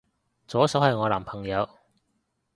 [0.47, 1.69] 左手係我男朋友